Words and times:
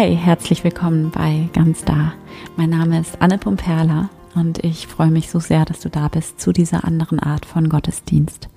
Hi, 0.00 0.14
herzlich 0.14 0.62
willkommen 0.62 1.10
bei 1.10 1.48
Ganz 1.52 1.84
Da. 1.84 2.12
Mein 2.56 2.70
Name 2.70 3.00
ist 3.00 3.20
Anne 3.20 3.36
Pumperla 3.36 4.10
und 4.36 4.62
ich 4.64 4.86
freue 4.86 5.10
mich 5.10 5.28
so 5.28 5.40
sehr, 5.40 5.64
dass 5.64 5.80
du 5.80 5.90
da 5.90 6.06
bist 6.06 6.40
zu 6.40 6.52
dieser 6.52 6.84
anderen 6.84 7.18
Art 7.18 7.44
von 7.44 7.68
Gottesdienst. 7.68 8.48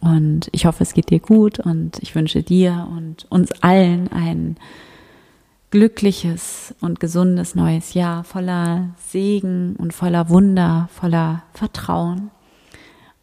Und 0.00 0.50
ich 0.52 0.66
hoffe, 0.66 0.82
es 0.82 0.92
geht 0.92 1.08
dir 1.08 1.20
gut 1.20 1.58
und 1.58 2.00
ich 2.00 2.14
wünsche 2.14 2.42
dir 2.42 2.86
und 2.94 3.24
uns 3.30 3.50
allen 3.62 4.12
ein 4.12 4.58
glückliches 5.70 6.74
und 6.82 7.00
gesundes 7.00 7.54
neues 7.54 7.94
Jahr 7.94 8.22
voller 8.22 8.90
Segen 8.98 9.74
und 9.76 9.94
voller 9.94 10.28
Wunder, 10.28 10.90
voller 10.92 11.44
Vertrauen 11.54 12.30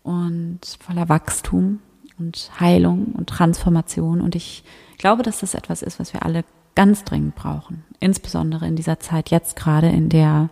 und 0.02 0.61
voller 0.80 1.10
Wachstum 1.10 1.78
und 2.18 2.50
Heilung 2.60 3.14
und 3.16 3.30
Transformation. 3.30 4.20
Und 4.20 4.34
ich 4.34 4.64
glaube, 4.98 5.21
dass 5.21 5.42
das 5.42 5.54
etwas 5.54 5.84
ist, 5.84 6.00
was 6.00 6.11
wir 6.11 6.25
alle 6.25 6.43
ganz 6.75 7.04
dringend 7.04 7.36
brauchen. 7.36 7.83
Insbesondere 8.00 8.68
in 8.68 8.75
dieser 8.75 9.00
Zeit 9.00 9.29
jetzt 9.29 9.55
gerade, 9.55 9.87
in 9.89 10.09
der 10.09 10.50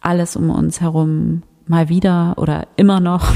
alles 0.00 0.36
um 0.36 0.50
uns 0.50 0.80
herum 0.80 1.42
mal 1.66 1.88
wieder 1.88 2.34
oder 2.36 2.66
immer 2.76 3.00
noch 3.00 3.34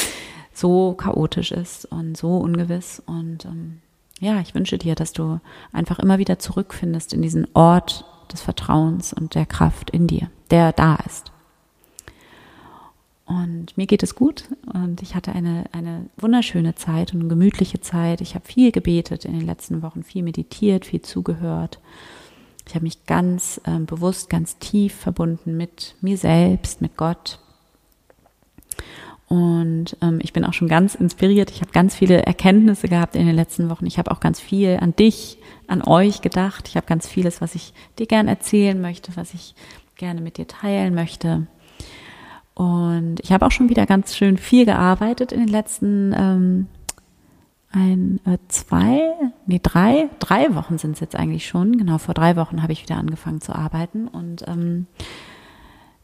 so 0.52 0.94
chaotisch 0.94 1.52
ist 1.52 1.84
und 1.86 2.16
so 2.16 2.36
ungewiss. 2.38 3.02
Und 3.04 3.44
ähm, 3.44 3.80
ja, 4.20 4.40
ich 4.40 4.54
wünsche 4.54 4.78
dir, 4.78 4.94
dass 4.94 5.12
du 5.12 5.40
einfach 5.72 5.98
immer 5.98 6.18
wieder 6.18 6.38
zurückfindest 6.38 7.12
in 7.12 7.22
diesen 7.22 7.46
Ort 7.54 8.04
des 8.32 8.40
Vertrauens 8.40 9.12
und 9.12 9.34
der 9.34 9.46
Kraft 9.46 9.90
in 9.90 10.06
dir, 10.06 10.30
der 10.50 10.72
da 10.72 10.96
ist. 11.06 11.33
Und 13.26 13.76
mir 13.78 13.86
geht 13.86 14.02
es 14.02 14.14
gut 14.14 14.44
und 14.72 15.00
ich 15.00 15.14
hatte 15.14 15.32
eine, 15.32 15.64
eine 15.72 16.06
wunderschöne 16.18 16.74
Zeit 16.74 17.14
und 17.14 17.20
eine 17.20 17.28
gemütliche 17.30 17.80
Zeit. 17.80 18.20
Ich 18.20 18.34
habe 18.34 18.44
viel 18.44 18.70
gebetet 18.70 19.24
in 19.24 19.32
den 19.32 19.46
letzten 19.46 19.80
Wochen, 19.80 20.02
viel 20.02 20.22
meditiert, 20.22 20.84
viel 20.84 21.00
zugehört. 21.00 21.78
Ich 22.68 22.74
habe 22.74 22.84
mich 22.84 23.06
ganz 23.06 23.60
äh, 23.64 23.78
bewusst, 23.78 24.28
ganz 24.28 24.58
tief 24.58 24.94
verbunden 24.94 25.56
mit 25.56 25.94
mir 26.02 26.18
selbst, 26.18 26.82
mit 26.82 26.96
Gott. 26.98 27.38
Und 29.28 29.96
ähm, 30.02 30.18
ich 30.22 30.34
bin 30.34 30.44
auch 30.44 30.52
schon 30.52 30.68
ganz 30.68 30.94
inspiriert. 30.94 31.50
Ich 31.50 31.62
habe 31.62 31.72
ganz 31.72 31.94
viele 31.94 32.24
Erkenntnisse 32.24 32.88
gehabt 32.88 33.16
in 33.16 33.26
den 33.26 33.34
letzten 33.34 33.70
Wochen. 33.70 33.86
Ich 33.86 33.98
habe 33.98 34.10
auch 34.10 34.20
ganz 34.20 34.38
viel 34.38 34.78
an 34.80 34.94
dich, 34.94 35.38
an 35.66 35.82
euch 35.82 36.20
gedacht. 36.20 36.68
Ich 36.68 36.76
habe 36.76 36.86
ganz 36.86 37.08
vieles, 37.08 37.40
was 37.40 37.54
ich 37.54 37.72
dir 37.98 38.06
gern 38.06 38.28
erzählen 38.28 38.78
möchte, 38.78 39.16
was 39.16 39.32
ich 39.32 39.54
gerne 39.96 40.20
mit 40.20 40.36
dir 40.36 40.46
teilen 40.46 40.94
möchte. 40.94 41.46
Und 42.54 43.16
ich 43.20 43.32
habe 43.32 43.44
auch 43.46 43.50
schon 43.50 43.68
wieder 43.68 43.86
ganz 43.86 44.16
schön 44.16 44.38
viel 44.38 44.64
gearbeitet 44.64 45.32
in 45.32 45.40
den 45.40 45.48
letzten 45.48 46.14
ähm, 46.16 46.66
ein, 47.72 48.20
äh, 48.24 48.38
zwei, 48.48 49.02
nee, 49.46 49.60
drei, 49.60 50.08
drei 50.20 50.54
Wochen 50.54 50.78
sind 50.78 50.92
es 50.92 51.00
jetzt 51.00 51.16
eigentlich 51.16 51.46
schon. 51.46 51.76
Genau, 51.76 51.98
vor 51.98 52.14
drei 52.14 52.36
Wochen 52.36 52.62
habe 52.62 52.72
ich 52.72 52.82
wieder 52.82 52.96
angefangen 52.96 53.40
zu 53.40 53.52
arbeiten. 53.52 54.06
Und 54.06 54.46
ähm, 54.46 54.86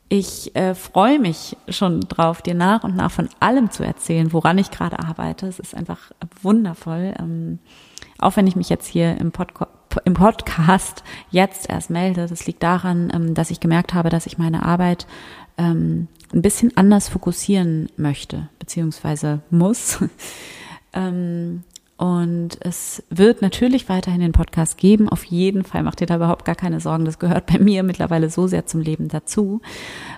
ich 0.08 0.56
äh, 0.56 0.74
freue 0.74 1.20
mich 1.20 1.56
schon 1.68 2.00
drauf, 2.00 2.42
dir 2.42 2.54
nach 2.54 2.82
und 2.82 2.96
nach 2.96 3.12
von 3.12 3.28
allem 3.38 3.70
zu 3.70 3.84
erzählen, 3.84 4.32
woran 4.32 4.58
ich 4.58 4.72
gerade 4.72 4.98
arbeite. 4.98 5.46
Es 5.46 5.60
ist 5.60 5.76
einfach 5.76 6.10
wundervoll. 6.42 7.14
Ähm, 7.20 7.60
auch 8.18 8.36
wenn 8.36 8.48
ich 8.48 8.56
mich 8.56 8.68
jetzt 8.68 8.88
hier 8.88 9.16
im, 9.18 9.30
Podco 9.30 9.66
im 10.04 10.14
Podcast 10.14 11.04
jetzt 11.30 11.70
erst 11.70 11.90
melde, 11.90 12.26
das 12.26 12.46
liegt 12.46 12.64
daran, 12.64 13.12
ähm, 13.14 13.34
dass 13.34 13.52
ich 13.52 13.60
gemerkt 13.60 13.94
habe, 13.94 14.10
dass 14.10 14.26
ich 14.26 14.38
meine 14.38 14.64
Arbeit 14.64 15.06
ähm, 15.56 16.08
ein 16.32 16.42
bisschen 16.42 16.76
anders 16.76 17.08
fokussieren 17.08 17.88
möchte, 17.96 18.48
beziehungsweise 18.58 19.40
muss. 19.50 19.98
ähm, 20.92 21.64
und 22.00 22.56
es 22.60 23.02
wird 23.10 23.42
natürlich 23.42 23.90
weiterhin 23.90 24.22
den 24.22 24.32
Podcast 24.32 24.78
geben. 24.78 25.10
Auf 25.10 25.24
jeden 25.24 25.64
Fall 25.64 25.82
macht 25.82 26.00
ihr 26.00 26.06
da 26.06 26.16
überhaupt 26.16 26.46
gar 26.46 26.54
keine 26.54 26.80
Sorgen. 26.80 27.04
Das 27.04 27.18
gehört 27.18 27.44
bei 27.44 27.58
mir 27.58 27.82
mittlerweile 27.82 28.30
so 28.30 28.46
sehr 28.46 28.64
zum 28.64 28.80
Leben 28.80 29.08
dazu. 29.08 29.60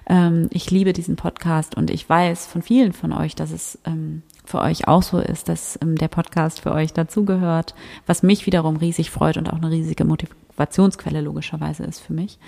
Ähm, 0.07 0.47
ich 0.51 0.71
liebe 0.71 0.93
diesen 0.93 1.17
Podcast 1.17 1.77
und 1.77 1.91
ich 1.91 2.09
weiß 2.09 2.47
von 2.47 2.63
vielen 2.63 2.93
von 2.93 3.13
euch, 3.13 3.35
dass 3.35 3.51
es 3.51 3.81
ähm, 3.85 4.23
für 4.45 4.61
euch 4.61 4.87
auch 4.87 5.03
so 5.03 5.19
ist, 5.19 5.49
dass 5.49 5.77
ähm, 5.83 5.97
der 5.97 6.07
Podcast 6.07 6.61
für 6.61 6.71
euch 6.71 6.93
dazugehört, 6.93 7.75
was 8.07 8.23
mich 8.23 8.47
wiederum 8.47 8.77
riesig 8.77 9.11
freut 9.11 9.37
und 9.37 9.53
auch 9.53 9.57
eine 9.57 9.71
riesige 9.73 10.05
Motivationsquelle 10.05 11.21
logischerweise 11.21 11.83
ist 11.83 11.99
für 11.99 12.13
mich. 12.13 12.39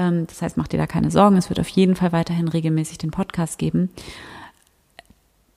Ähm, 0.00 0.26
das 0.26 0.42
heißt, 0.42 0.56
macht 0.56 0.72
ihr 0.72 0.78
da 0.78 0.86
keine 0.86 1.10
Sorgen. 1.10 1.36
Es 1.36 1.50
wird 1.50 1.60
auf 1.60 1.68
jeden 1.68 1.94
Fall 1.94 2.10
weiterhin 2.10 2.48
regelmäßig 2.48 2.98
den 2.98 3.10
Podcast 3.10 3.58
geben. 3.58 3.90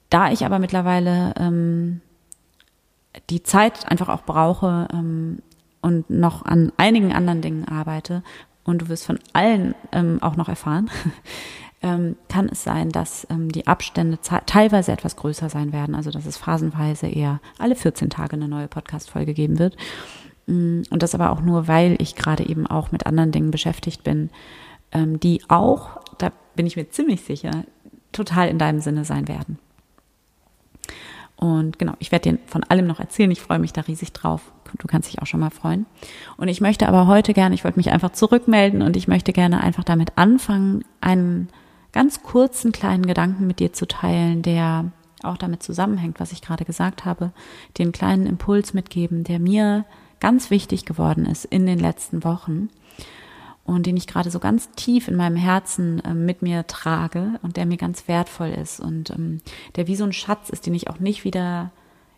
Da 0.10 0.32
ich 0.32 0.46
aber 0.46 0.60
mittlerweile 0.60 1.34
ähm, 1.40 2.02
die 3.30 3.42
Zeit 3.42 3.90
einfach 3.90 4.10
auch 4.10 4.24
brauche 4.24 4.88
ähm, 4.94 5.40
und 5.82 6.10
noch 6.10 6.46
an 6.46 6.72
einigen 6.78 7.14
anderen 7.14 7.42
Dingen 7.42 7.68
arbeite, 7.68 8.22
und 8.64 8.82
du 8.82 8.90
wirst 8.90 9.06
von 9.06 9.20
allen 9.34 9.76
ähm, 9.92 10.20
auch 10.22 10.36
noch 10.36 10.50
erfahren, 10.50 10.90
ähm, 11.82 12.16
kann 12.30 12.48
es 12.50 12.64
sein, 12.64 12.90
dass 12.90 13.28
ähm, 13.30 13.52
die 13.52 13.68
Abstände 13.68 14.20
teilweise 14.46 14.92
etwas 14.92 15.16
größer 15.16 15.50
sein 15.50 15.74
werden. 15.74 15.96
Also 15.96 16.12
dass 16.12 16.26
es 16.26 16.38
phasenweise 16.38 17.08
eher 17.08 17.40
alle 17.58 17.76
14 17.76 18.10
Tage 18.10 18.34
eine 18.34 18.48
neue 18.48 18.68
Podcast-Folge 18.68 19.34
geben 19.34 19.60
wird. 19.60 19.76
Mm, 20.46 20.82
und 20.90 21.04
das 21.04 21.16
aber 21.16 21.32
auch 21.32 21.42
nur, 21.42 21.68
weil 21.68 21.96
ich 22.02 22.16
gerade 22.16 22.48
eben 22.48 22.68
auch 22.68 22.92
mit 22.92 23.06
anderen 23.06 23.32
Dingen 23.32 23.52
beschäftigt 23.52 24.04
bin, 24.04 24.30
ähm, 24.92 25.20
die 25.20 25.42
auch, 25.48 26.00
da 26.18 26.32
bin 26.56 26.66
ich 26.66 26.76
mir 26.76 26.90
ziemlich 26.90 27.22
sicher, 27.22 27.64
total 28.12 28.48
in 28.50 28.60
deinem 28.60 28.80
Sinne 28.80 29.06
sein 29.06 29.28
werden. 29.28 29.58
Und 31.36 31.80
genau, 31.80 31.94
ich 32.00 32.12
werde 32.12 32.32
dir 32.32 32.40
von 32.46 32.64
allem 32.64 32.88
noch 32.88 33.00
erzählen. 33.00 33.32
Ich 33.32 33.42
freue 33.42 33.60
mich 33.60 33.74
da 33.74 33.82
riesig 33.82 34.14
drauf. 34.14 34.54
Du 34.78 34.88
kannst 34.88 35.10
dich 35.12 35.22
auch 35.22 35.26
schon 35.26 35.40
mal 35.40 35.50
freuen. 35.50 35.86
Und 36.38 36.48
ich 36.48 36.62
möchte 36.62 36.88
aber 36.88 37.08
heute 37.08 37.34
gerne, 37.34 37.54
ich 37.54 37.64
wollte 37.64 37.78
mich 37.78 37.92
einfach 37.92 38.14
zurückmelden 38.14 38.82
und 38.82 38.96
ich 38.96 39.08
möchte 39.08 39.34
gerne 39.34 39.62
einfach 39.62 39.84
damit 39.84 40.18
anfangen, 40.18 40.86
einen 41.02 41.50
ganz 41.92 42.24
kurzen 42.24 42.72
kleinen 42.72 43.06
Gedanken 43.06 43.46
mit 43.46 43.60
dir 43.60 43.74
zu 43.74 43.88
teilen, 43.88 44.42
der 44.42 44.92
auch 45.22 45.38
damit 45.38 45.64
zusammenhängt, 45.64 46.20
was 46.20 46.32
ich 46.32 46.42
gerade 46.42 46.66
gesagt 46.66 47.06
habe, 47.06 47.32
den 47.78 47.92
kleinen 47.92 48.26
Impuls 48.26 48.74
mitgeben, 48.74 49.24
der 49.24 49.40
mir 49.40 49.86
ganz 50.24 50.50
wichtig 50.50 50.86
geworden 50.86 51.26
ist 51.26 51.44
in 51.44 51.66
den 51.66 51.80
letzten 51.80 52.24
Wochen 52.24 52.70
und 53.66 53.86
den 53.86 53.98
ich 53.98 54.08
gerade 54.08 54.32
so 54.32 54.40
ganz 54.40 54.70
tief 54.72 55.10
in 55.10 55.18
meinem 55.18 55.36
Herzen 55.36 56.00
äh, 56.06 56.14
mit 56.14 56.42
mir 56.42 56.66
trage 56.66 57.40
und 57.42 57.58
der 57.58 57.66
mir 57.66 57.76
ganz 57.76 58.08
wertvoll 58.08 58.48
ist 58.48 58.80
und 58.80 59.10
ähm, 59.10 59.42
der 59.76 59.88
wie 59.88 59.98
so 59.98 60.06
ein 60.06 60.14
Schatz 60.14 60.50
ist, 60.50 60.66
den 60.66 60.76
ich 60.76 60.90
auch 60.90 61.00
nicht 61.00 61.26
wieder, 61.26 61.72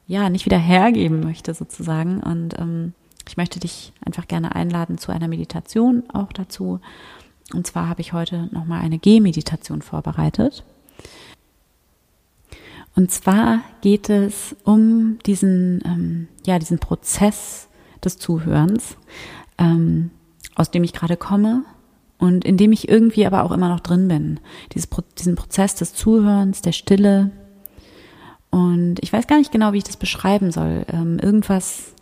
ja, 0.05 0.29
nicht 0.29 0.45
wieder 0.45 0.59
hergeben 0.59 1.21
möchte 1.21 1.55
sozusagen. 1.55 2.21
Und 2.21 2.59
ähm, 2.59 2.93
ich 3.27 3.37
möchte 3.37 3.59
dich 3.59 3.91
einfach 4.05 4.27
gerne 4.27 4.53
einladen 4.53 4.99
zu 4.99 5.11
einer 5.11 5.27
Meditation 5.27 6.03
auch 6.13 6.31
dazu. 6.31 6.79
Und 7.55 7.65
zwar 7.65 7.89
habe 7.89 8.01
ich 8.01 8.13
heute 8.13 8.49
nochmal 8.51 8.81
eine 8.81 8.99
Gehmeditation 8.99 9.81
vorbereitet. 9.81 10.63
Und 12.95 13.11
zwar 13.11 13.61
geht 13.81 14.11
es 14.11 14.55
um 14.63 15.17
diesen, 15.25 15.81
ähm, 15.85 16.27
ja, 16.45 16.59
diesen 16.59 16.77
Prozess 16.77 17.67
des 18.03 18.17
Zuhörens, 18.17 18.97
ähm, 19.57 20.11
aus 20.55 20.71
dem 20.71 20.83
ich 20.83 20.93
gerade 20.93 21.17
komme 21.17 21.63
und 22.17 22.45
in 22.45 22.57
dem 22.57 22.71
ich 22.71 22.87
irgendwie 22.87 23.25
aber 23.25 23.43
auch 23.43 23.51
immer 23.51 23.69
noch 23.69 23.79
drin 23.79 24.07
bin. 24.07 24.39
Dieses, 24.73 24.87
diesen 25.17 25.35
Prozess 25.35 25.75
des 25.75 25.93
Zuhörens, 25.93 26.61
der 26.61 26.71
Stille. 26.71 27.31
Und 28.49 28.95
ich 29.01 29.11
weiß 29.11 29.27
gar 29.27 29.37
nicht 29.37 29.51
genau, 29.51 29.73
wie 29.73 29.79
ich 29.79 29.83
das 29.83 29.97
beschreiben 29.97 30.51
soll. 30.51 30.85
Ähm, 30.91 31.19
irgendwas. 31.19 31.93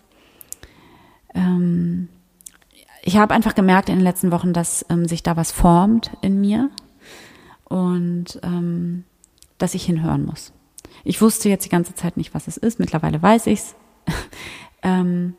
Ähm, 1.33 2.09
ich 3.01 3.17
habe 3.17 3.33
einfach 3.33 3.55
gemerkt 3.55 3.89
in 3.89 3.95
den 3.95 4.03
letzten 4.03 4.31
Wochen, 4.31 4.53
dass 4.53 4.85
ähm, 4.89 5.07
sich 5.07 5.23
da 5.23 5.35
was 5.35 5.51
formt 5.51 6.11
in 6.21 6.39
mir 6.39 6.69
und 7.65 8.39
ähm, 8.43 9.03
dass 9.57 9.73
ich 9.73 9.85
hinhören 9.85 10.25
muss. 10.25 10.53
Ich 11.03 11.21
wusste 11.21 11.49
jetzt 11.49 11.65
die 11.65 11.69
ganze 11.69 11.95
Zeit 11.95 12.17
nicht, 12.17 12.33
was 12.33 12.47
es 12.47 12.57
ist. 12.57 12.79
Mittlerweile 12.79 13.22
weiß 13.22 13.47
ich's. 13.47 13.75
ähm, 14.84 15.35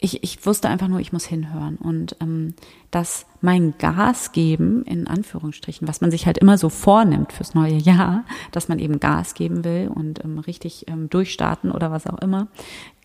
ich, 0.00 0.22
ich 0.22 0.44
wusste 0.44 0.68
einfach 0.68 0.88
nur, 0.88 1.00
ich 1.00 1.12
muss 1.12 1.24
hinhören. 1.24 1.76
Und 1.76 2.16
ähm, 2.20 2.54
dass 2.90 3.26
mein 3.40 3.74
Gas 3.78 4.32
geben, 4.32 4.82
in 4.84 5.06
Anführungsstrichen, 5.06 5.88
was 5.88 6.00
man 6.00 6.10
sich 6.10 6.26
halt 6.26 6.38
immer 6.38 6.58
so 6.58 6.68
vornimmt 6.68 7.32
fürs 7.32 7.54
neue 7.54 7.76
Jahr, 7.76 8.24
dass 8.52 8.68
man 8.68 8.78
eben 8.78 9.00
Gas 9.00 9.34
geben 9.34 9.64
will 9.64 9.90
und 9.92 10.24
ähm, 10.24 10.38
richtig 10.38 10.88
ähm, 10.88 11.08
durchstarten 11.08 11.70
oder 11.70 11.90
was 11.90 12.06
auch 12.06 12.18
immer, 12.18 12.48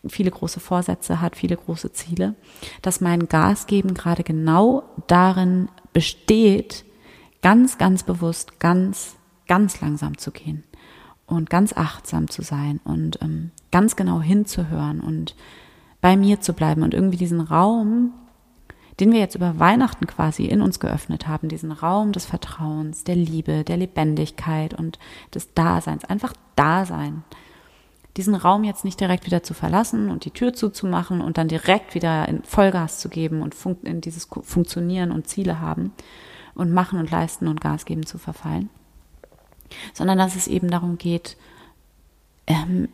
viele 0.08 0.32
große 0.32 0.60
Vorsätze 0.60 1.22
hat, 1.22 1.36
viele 1.36 1.56
große 1.56 1.94
Ziele, 1.94 2.36
dass 2.82 3.02
mein 3.02 3.28
Gas 3.28 3.68
geben 3.68 3.94
gerade 3.94 4.24
genau 4.24 4.84
darin 5.08 5.70
besteht, 5.94 6.86
ganz, 7.42 7.78
ganz 7.78 8.04
bewusst, 8.04 8.60
ganz, 8.60 9.16
ganz 9.48 9.80
langsam 9.82 10.18
zu 10.18 10.32
gehen 10.32 10.64
und 11.26 11.50
ganz 11.50 11.74
achtsam 11.74 12.30
zu 12.30 12.42
sein 12.42 12.80
und 12.84 13.22
ähm, 13.22 13.52
ganz 13.72 13.96
genau 13.96 14.22
hinzuhören 14.22 15.00
und 15.00 15.36
bei 16.02 16.18
mir 16.18 16.42
zu 16.42 16.54
bleiben 16.54 16.84
und 16.84 16.94
irgendwie 16.94 17.18
diesen 17.18 17.42
Raum, 17.42 18.12
den 19.00 19.12
wir 19.12 19.20
jetzt 19.20 19.36
über 19.36 19.60
Weihnachten 19.60 20.08
quasi 20.08 20.46
in 20.46 20.62
uns 20.62 20.80
geöffnet 20.80 21.28
haben, 21.28 21.48
diesen 21.48 21.72
Raum 21.72 22.12
des 22.12 22.26
Vertrauens, 22.26 23.04
der 23.04 23.16
Liebe, 23.16 23.64
der 23.64 23.78
Lebendigkeit 23.78 24.74
und 24.74 25.00
des 25.34 25.54
Daseins, 25.54 26.04
einfach 26.06 26.34
Dasein, 26.56 27.24
diesen 28.18 28.36
Raum 28.36 28.64
jetzt 28.64 28.84
nicht 28.84 29.00
direkt 29.00 29.26
wieder 29.26 29.42
zu 29.44 29.54
verlassen 29.54 30.10
und 30.10 30.26
die 30.26 30.32
Tür 30.32 30.54
zuzumachen 30.54 31.22
und 31.22 31.38
dann 31.38 31.48
direkt 31.48 31.96
wieder 31.96 32.28
in 32.28 32.44
Vollgas 32.44 33.00
zu 33.00 33.08
geben 33.08 33.42
und 33.42 33.56
in 33.84 34.02
dieses 34.02 34.26
Funktionieren 34.26 35.12
und 35.12 35.28
Ziele 35.28 35.60
haben 35.60 35.94
und 36.54 36.74
machen 36.74 37.00
und 37.00 37.10
leisten 37.10 37.48
und 37.48 37.62
Gas 37.62 37.86
geben 37.86 38.06
zu 38.06 38.18
verfallen, 38.18 38.70
sondern 39.94 40.18
dass 40.18 40.36
es 40.36 40.48
eben 40.48 40.70
darum 40.70 40.98
geht, 40.98 41.38
ähm, 42.48 42.90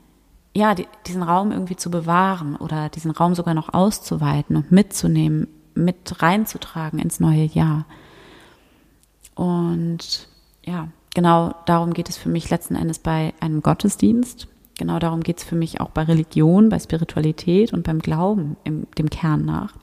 ja, 0.57 0.73
die, 0.73 0.87
diesen 1.05 1.21
Raum 1.21 1.51
irgendwie 1.51 1.75
zu 1.75 1.91
bewahren 1.91 2.55
oder 2.55 2.89
diesen 2.89 3.11
Raum 3.11 3.35
sogar 3.35 3.53
noch 3.53 3.75
auszuweiten 3.75 4.55
und 4.55 4.71
mitzunehmen, 4.71 5.47
mit 5.75 6.23
reinzutragen 6.23 6.97
ins 6.97 7.19
neue 7.19 7.45
Jahr. 7.45 7.85
Und 9.35 10.27
ja, 10.65 10.87
genau 11.13 11.53
darum 11.67 11.93
geht 11.93 12.09
es 12.09 12.17
für 12.17 12.29
mich 12.29 12.49
letzten 12.49 12.75
Endes 12.75 12.97
bei 12.97 13.35
einem 13.39 13.61
Gottesdienst. 13.61 14.47
Genau 14.79 14.97
darum 14.97 15.21
geht 15.21 15.37
es 15.37 15.43
für 15.43 15.55
mich 15.55 15.79
auch 15.79 15.91
bei 15.91 16.01
Religion, 16.01 16.69
bei 16.69 16.79
Spiritualität 16.79 17.71
und 17.71 17.83
beim 17.83 17.99
Glauben 17.99 18.57
im, 18.63 18.87
dem 18.97 19.11
Kern 19.11 19.45
nach. 19.45 19.75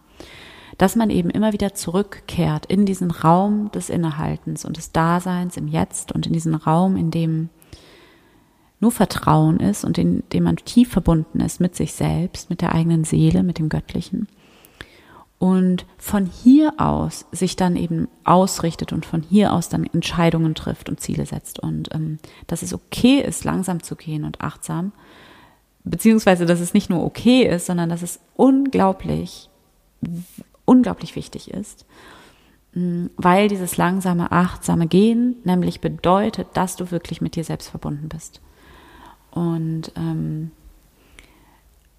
Dass 0.76 0.96
man 0.96 1.08
eben 1.08 1.30
immer 1.30 1.52
wieder 1.52 1.74
zurückkehrt 1.74 2.66
in 2.66 2.84
diesen 2.84 3.12
Raum 3.12 3.70
des 3.70 3.90
Innehaltens 3.90 4.64
und 4.64 4.76
des 4.76 4.90
Daseins 4.90 5.56
im 5.56 5.68
Jetzt 5.68 6.10
und 6.10 6.26
in 6.26 6.32
diesen 6.32 6.56
Raum, 6.56 6.96
in 6.96 7.12
dem 7.12 7.48
nur 8.84 8.92
Vertrauen 8.92 9.60
ist 9.60 9.82
und 9.82 9.96
in 9.96 10.22
dem 10.34 10.44
man 10.44 10.56
tief 10.56 10.90
verbunden 10.90 11.40
ist 11.40 11.58
mit 11.58 11.74
sich 11.74 11.94
selbst, 11.94 12.50
mit 12.50 12.60
der 12.60 12.74
eigenen 12.74 13.04
Seele, 13.04 13.42
mit 13.42 13.58
dem 13.58 13.70
Göttlichen. 13.70 14.28
Und 15.38 15.86
von 15.96 16.26
hier 16.26 16.74
aus 16.76 17.24
sich 17.32 17.56
dann 17.56 17.76
eben 17.76 18.08
ausrichtet 18.24 18.92
und 18.92 19.06
von 19.06 19.22
hier 19.22 19.54
aus 19.54 19.70
dann 19.70 19.84
Entscheidungen 19.84 20.54
trifft 20.54 20.90
und 20.90 21.00
Ziele 21.00 21.24
setzt. 21.24 21.58
Und 21.58 21.94
ähm, 21.94 22.18
dass 22.46 22.62
es 22.62 22.74
okay 22.74 23.20
ist, 23.20 23.44
langsam 23.44 23.82
zu 23.82 23.96
gehen 23.96 24.24
und 24.24 24.42
achtsam. 24.42 24.92
Beziehungsweise, 25.84 26.44
dass 26.44 26.60
es 26.60 26.74
nicht 26.74 26.90
nur 26.90 27.02
okay 27.02 27.42
ist, 27.46 27.66
sondern 27.66 27.88
dass 27.88 28.02
es 28.02 28.20
unglaublich, 28.36 29.48
unglaublich 30.66 31.16
wichtig 31.16 31.50
ist. 31.50 31.86
Mm, 32.74 33.06
weil 33.16 33.48
dieses 33.48 33.78
langsame, 33.78 34.30
achtsame 34.30 34.86
Gehen 34.86 35.36
nämlich 35.44 35.80
bedeutet, 35.80 36.48
dass 36.52 36.76
du 36.76 36.90
wirklich 36.90 37.22
mit 37.22 37.34
dir 37.34 37.44
selbst 37.44 37.70
verbunden 37.70 38.10
bist. 38.10 38.42
Und 39.34 39.90
ähm, 39.96 40.52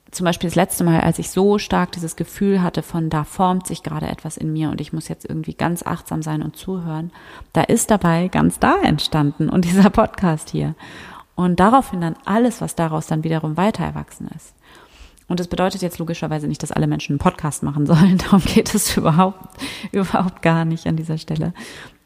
zum 0.10 0.24
Beispiel 0.24 0.50
das 0.50 0.56
letzte 0.56 0.86
Mal, 0.86 1.02
als 1.02 1.20
ich 1.20 1.30
so 1.30 1.58
stark 1.60 1.92
dieses 1.92 2.16
Gefühl 2.16 2.64
hatte 2.64 2.82
von, 2.82 3.10
da 3.10 3.26
formt 3.26 3.68
sich 3.68 3.84
gerade 3.84 4.08
etwas 4.08 4.38
in 4.38 4.54
mir 4.54 4.70
und 4.70 4.80
ich 4.80 4.94
muss 4.94 5.10
jetzt 5.10 5.26
irgendwie 5.26 5.54
ganz 5.54 5.84
achtsam 5.86 6.22
sein 6.22 6.42
und 6.42 6.56
zuhören, 6.56 7.12
da 7.52 7.62
ist 7.62 7.92
dabei 7.92 8.30
ganz 8.30 8.60
da 8.60 8.78
entstanden 8.82 9.50
und 9.50 9.66
dieser 9.66 9.90
Podcast 9.90 10.50
hier. 10.50 10.76
Und 11.36 11.60
daraufhin 11.60 12.00
dann 12.00 12.16
alles, 12.24 12.62
was 12.62 12.76
daraus 12.76 13.08
dann 13.08 13.26
wiederum 13.26 13.58
weiter 13.58 13.84
erwachsen 13.84 14.30
ist. 14.34 14.56
Und 15.28 15.42
das 15.42 15.50
bedeutet 15.50 15.81
jetzt 15.81 16.00
logischerweise 16.00 16.48
nicht, 16.48 16.64
dass 16.64 16.72
alle 16.72 16.88
Menschen 16.88 17.14
einen 17.14 17.20
Podcast 17.20 17.64
machen 17.64 17.86
sollen. 17.86 18.18
Darum 18.24 18.40
geht 18.40 18.74
es 18.74 18.96
überhaupt, 18.96 19.62
überhaupt 19.92 20.42
gar 20.42 20.64
nicht 20.64 20.88
an 20.88 20.96
dieser 20.96 21.18
Stelle. 21.18 21.54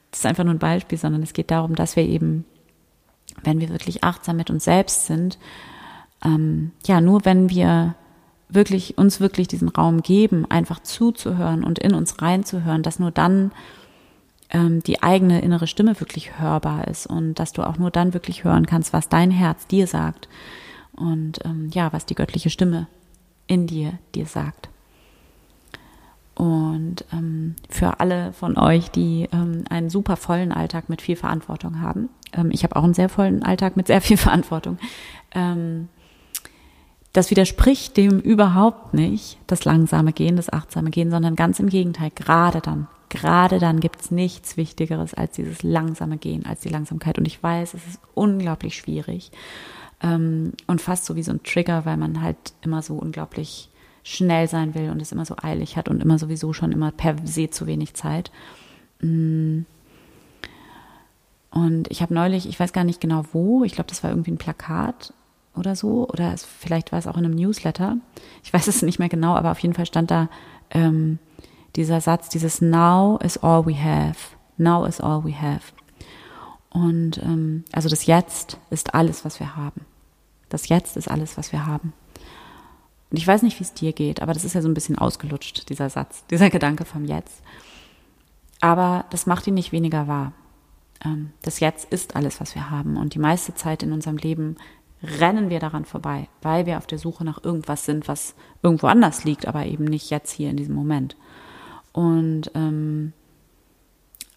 Das 0.09 0.21
ist 0.21 0.25
einfach 0.25 0.43
nur 0.45 0.55
ein 0.55 0.59
Beispiel, 0.59 0.97
sondern 0.97 1.21
es 1.21 1.33
geht 1.33 1.51
darum, 1.51 1.75
dass 1.75 1.95
wir 1.95 2.03
eben 2.03 2.45
wenn 3.43 3.59
wir 3.59 3.69
wirklich 3.69 4.03
achtsam 4.03 4.37
mit 4.37 4.49
uns 4.49 4.63
selbst 4.63 5.07
sind, 5.07 5.37
ähm, 6.23 6.71
ja, 6.85 7.01
nur 7.01 7.25
wenn 7.25 7.49
wir 7.49 7.95
wirklich, 8.49 8.97
uns 8.97 9.19
wirklich 9.19 9.47
diesen 9.47 9.69
Raum 9.69 10.01
geben, 10.01 10.49
einfach 10.49 10.81
zuzuhören 10.81 11.63
und 11.63 11.79
in 11.79 11.93
uns 11.93 12.21
reinzuhören, 12.21 12.83
dass 12.83 12.99
nur 12.99 13.11
dann 13.11 13.51
ähm, 14.49 14.81
die 14.81 15.03
eigene 15.03 15.41
innere 15.41 15.67
Stimme 15.67 15.99
wirklich 15.99 16.39
hörbar 16.39 16.87
ist 16.87 17.05
und 17.05 17.35
dass 17.35 17.53
du 17.53 17.63
auch 17.63 17.77
nur 17.77 17.91
dann 17.91 18.13
wirklich 18.13 18.43
hören 18.43 18.65
kannst, 18.65 18.91
was 18.91 19.09
dein 19.09 19.31
Herz 19.31 19.67
dir 19.67 19.87
sagt 19.87 20.27
und 20.93 21.45
ähm, 21.45 21.69
ja, 21.71 21.93
was 21.93 22.05
die 22.05 22.15
göttliche 22.15 22.49
Stimme 22.49 22.87
in 23.47 23.67
dir 23.67 23.93
dir 24.15 24.25
sagt. 24.25 24.69
Und 26.35 27.03
ähm, 27.11 27.55
für 27.69 27.99
alle 27.99 28.31
von 28.31 28.57
euch, 28.57 28.89
die 28.91 29.27
ähm, 29.33 29.65
einen 29.69 29.89
super 29.89 30.15
vollen 30.15 30.53
Alltag 30.53 30.87
mit 30.87 31.01
viel 31.01 31.17
Verantwortung 31.17 31.81
haben, 31.81 32.07
ähm, 32.33 32.49
ich 32.51 32.63
habe 32.63 32.75
auch 32.75 32.83
einen 32.83 32.93
sehr 32.93 33.09
vollen 33.09 33.43
Alltag 33.43 33.77
mit 33.77 33.87
sehr 33.87 34.01
viel 34.01 34.17
Verantwortung, 34.17 34.77
ähm, 35.33 35.89
das 37.13 37.31
widerspricht 37.31 37.97
dem 37.97 38.19
überhaupt 38.19 38.93
nicht, 38.93 39.39
das 39.47 39.65
langsame 39.65 40.13
Gehen, 40.13 40.35
das 40.35 40.53
achtsame 40.53 40.91
Gehen, 40.91 41.09
sondern 41.09 41.35
ganz 41.35 41.59
im 41.59 41.69
Gegenteil, 41.69 42.11
gerade 42.13 42.61
dann, 42.61 42.87
gerade 43.09 43.57
dann 43.57 43.79
gibt's 43.79 44.11
nichts 44.11 44.57
Wichtigeres 44.57 45.15
als 45.15 45.33
dieses 45.33 45.63
langsame 45.63 46.17
Gehen, 46.17 46.45
als 46.45 46.61
die 46.61 46.69
Langsamkeit. 46.69 47.17
Und 47.17 47.25
ich 47.25 47.41
weiß, 47.41 47.73
es 47.73 47.87
ist 47.87 47.99
unglaublich 48.13 48.75
schwierig 48.75 49.31
ähm, 50.03 50.53
und 50.67 50.81
fast 50.81 51.05
so 51.05 51.15
wie 51.15 51.23
so 51.23 51.31
ein 51.31 51.41
Trigger, 51.43 51.85
weil 51.85 51.97
man 51.97 52.21
halt 52.21 52.37
immer 52.61 52.83
so 52.83 52.95
unglaublich 52.95 53.69
schnell 54.03 54.47
sein 54.47 54.75
will 54.75 54.91
und 54.91 55.01
es 55.01 55.11
immer 55.11 55.25
so 55.25 55.35
eilig 55.41 55.77
hat 55.77 55.89
und 55.89 56.01
immer 56.01 56.19
sowieso 56.19 56.53
schon 56.53 56.71
immer 56.71 56.91
per 56.91 57.15
se 57.25 57.49
zu 57.49 57.65
wenig 57.65 57.95
Zeit. 57.95 58.31
Mm. 59.01 59.61
Und 61.51 61.89
ich 61.89 62.01
habe 62.01 62.13
neulich, 62.13 62.47
ich 62.47 62.59
weiß 62.59 62.73
gar 62.73 62.83
nicht 62.83 63.01
genau 63.01 63.25
wo, 63.33 63.63
ich 63.63 63.73
glaube, 63.73 63.89
das 63.89 64.03
war 64.03 64.11
irgendwie 64.11 64.31
ein 64.31 64.37
Plakat 64.37 65.13
oder 65.55 65.75
so, 65.75 66.07
oder 66.07 66.33
es, 66.33 66.45
vielleicht 66.45 66.91
war 66.91 66.99
es 66.99 67.07
auch 67.07 67.17
in 67.17 67.25
einem 67.25 67.35
Newsletter. 67.35 67.97
Ich 68.43 68.53
weiß 68.53 68.67
es 68.67 68.81
nicht 68.81 68.99
mehr 68.99 69.09
genau, 69.09 69.35
aber 69.35 69.51
auf 69.51 69.59
jeden 69.59 69.73
Fall 69.73 69.85
stand 69.85 70.11
da 70.11 70.29
ähm, 70.71 71.19
dieser 71.75 72.01
Satz, 72.01 72.29
dieses 72.29 72.61
Now 72.61 73.17
is 73.23 73.37
all 73.37 73.65
we 73.65 73.75
have. 73.75 74.35
Now 74.57 74.85
is 74.85 74.99
all 74.99 75.23
we 75.23 75.39
have. 75.39 75.73
Und 76.69 77.17
ähm, 77.23 77.63
also 77.71 77.89
das 77.89 78.05
Jetzt 78.05 78.57
ist 78.69 78.93
alles, 78.93 79.25
was 79.25 79.39
wir 79.39 79.55
haben. 79.55 79.85
Das 80.49 80.67
Jetzt 80.67 80.97
ist 80.97 81.09
alles, 81.09 81.37
was 81.37 81.51
wir 81.51 81.65
haben. 81.65 81.93
Und 83.09 83.17
ich 83.17 83.25
weiß 83.25 83.41
nicht, 83.41 83.59
wie 83.59 83.63
es 83.63 83.73
dir 83.73 83.91
geht, 83.93 84.21
aber 84.21 84.33
das 84.33 84.43
ist 84.43 84.53
ja 84.53 84.61
so 84.61 84.67
ein 84.67 84.75
bisschen 84.75 84.97
ausgelutscht, 84.97 85.69
dieser 85.69 85.89
Satz, 85.89 86.25
dieser 86.27 86.51
Gedanke 86.51 86.85
vom 86.85 87.05
Jetzt. 87.05 87.41
Aber 88.61 89.05
das 89.09 89.25
macht 89.25 89.47
ihn 89.47 89.55
nicht 89.55 89.71
weniger 89.71 90.07
wahr. 90.07 90.33
Ähm, 91.05 91.31
das 91.41 91.59
Jetzt 91.59 91.91
ist 91.91 92.15
alles, 92.15 92.41
was 92.41 92.55
wir 92.55 92.69
haben. 92.69 92.97
Und 92.97 93.13
die 93.13 93.19
meiste 93.19 93.55
Zeit 93.55 93.83
in 93.83 93.91
unserem 93.91 94.17
Leben 94.17 94.57
rennen 95.01 95.49
wir 95.49 95.59
daran 95.59 95.85
vorbei, 95.85 96.27
weil 96.41 96.65
wir 96.65 96.77
auf 96.77 96.87
der 96.87 96.99
Suche 96.99 97.23
nach 97.23 97.43
irgendwas 97.43 97.85
sind, 97.85 98.07
was 98.07 98.35
irgendwo 98.61 98.87
anders 98.87 99.23
liegt, 99.23 99.47
aber 99.47 99.65
eben 99.65 99.85
nicht 99.85 100.09
jetzt 100.09 100.31
hier 100.31 100.49
in 100.49 100.57
diesem 100.57 100.75
Moment. 100.75 101.15
Und 101.93 102.51
ähm, 102.53 103.13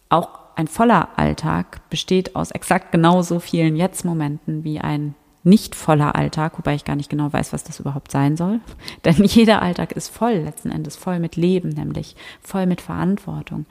auch 0.09 0.41
ein 0.55 0.69
voller 0.69 1.19
Alltag 1.19 1.89
besteht 1.91 2.37
aus 2.37 2.51
exakt 2.51 2.93
genauso 2.93 3.41
vielen 3.41 3.77
Jetzt-Momenten 3.77 4.65
wie 4.65 4.81
ein 4.81 5.15
nicht 5.45 5.75
voller 5.75 6.15
Alltag, 6.15 6.57
wobei 6.59 6.75
ich 6.75 6.85
gar 6.85 6.95
nicht 6.95 7.11
genau 7.11 7.33
weiß, 7.33 7.53
was 7.53 7.65
das 7.65 7.81
überhaupt 7.81 8.13
sein 8.13 8.37
soll. 8.37 8.61
Denn 9.05 9.25
jeder 9.25 9.63
Alltag 9.63 9.93
ist 9.93 10.09
voll, 10.09 10.35
letzten 10.35 10.71
Endes 10.71 10.97
voll 10.97 11.19
mit 11.19 11.37
Leben, 11.37 11.71
nämlich 11.71 12.15
voll 12.41 12.67
mit 12.67 12.81
Verantwortung. 12.81 13.67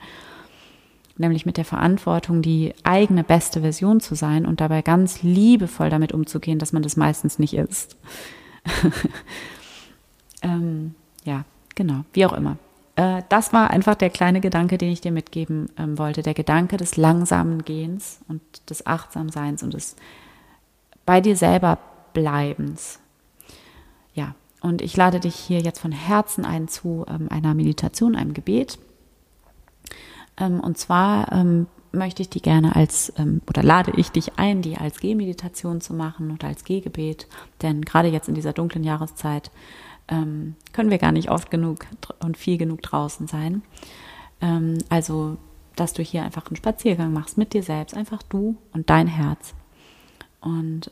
Nämlich 1.22 1.46
mit 1.46 1.56
der 1.56 1.64
Verantwortung, 1.64 2.42
die 2.42 2.74
eigene 2.82 3.22
beste 3.22 3.60
Version 3.60 4.00
zu 4.00 4.16
sein 4.16 4.44
und 4.44 4.60
dabei 4.60 4.82
ganz 4.82 5.22
liebevoll 5.22 5.88
damit 5.88 6.12
umzugehen, 6.12 6.58
dass 6.58 6.72
man 6.72 6.82
das 6.82 6.96
meistens 6.96 7.38
nicht 7.38 7.54
ist. 7.54 7.96
ähm, 10.42 10.96
ja, 11.22 11.44
genau, 11.76 12.04
wie 12.12 12.26
auch 12.26 12.32
immer. 12.32 12.56
Äh, 12.96 13.22
das 13.28 13.52
war 13.52 13.70
einfach 13.70 13.94
der 13.94 14.10
kleine 14.10 14.40
Gedanke, 14.40 14.78
den 14.78 14.90
ich 14.90 15.00
dir 15.00 15.12
mitgeben 15.12 15.68
ähm, 15.78 15.96
wollte. 15.96 16.22
Der 16.22 16.34
Gedanke 16.34 16.76
des 16.76 16.96
langsamen 16.96 17.64
Gehens 17.64 18.18
und 18.26 18.42
des 18.68 18.84
Achtsamseins 18.84 19.62
und 19.62 19.74
des 19.74 19.94
bei 21.06 21.20
dir 21.20 21.36
selber 21.36 21.78
Bleibens. 22.14 22.98
Ja, 24.14 24.34
und 24.60 24.82
ich 24.82 24.96
lade 24.96 25.20
dich 25.20 25.36
hier 25.36 25.60
jetzt 25.60 25.78
von 25.78 25.92
Herzen 25.92 26.44
ein 26.44 26.66
zu 26.66 27.06
ähm, 27.08 27.28
einer 27.30 27.54
Meditation, 27.54 28.16
einem 28.16 28.34
Gebet. 28.34 28.80
Ähm, 30.36 30.60
und 30.60 30.78
zwar 30.78 31.32
ähm, 31.32 31.66
möchte 31.92 32.22
ich 32.22 32.30
die 32.30 32.42
gerne 32.42 32.74
als, 32.74 33.12
ähm, 33.16 33.42
oder 33.48 33.62
lade 33.62 33.92
ich 33.96 34.10
dich 34.10 34.38
ein, 34.38 34.62
die 34.62 34.76
als 34.76 35.00
Gehmeditation 35.00 35.80
zu 35.80 35.94
machen 35.94 36.30
oder 36.30 36.48
als 36.48 36.64
Gehgebet. 36.64 37.26
Denn 37.60 37.82
gerade 37.82 38.08
jetzt 38.08 38.28
in 38.28 38.34
dieser 38.34 38.52
dunklen 38.52 38.84
Jahreszeit 38.84 39.50
können 40.08 40.90
wir 40.90 40.98
gar 40.98 41.12
nicht 41.12 41.30
oft 41.30 41.50
genug 41.50 41.86
und 42.18 42.36
viel 42.36 42.58
genug 42.58 42.82
draußen 42.82 43.28
sein. 43.28 43.62
Also, 44.90 45.38
dass 45.74 45.94
du 45.94 46.02
hier 46.02 46.22
einfach 46.24 46.48
einen 46.48 46.56
Spaziergang 46.56 47.14
machst 47.14 47.38
mit 47.38 47.54
dir 47.54 47.62
selbst, 47.62 47.96
einfach 47.96 48.22
du 48.24 48.56
und 48.72 48.90
dein 48.90 49.06
Herz 49.06 49.54
und 50.40 50.90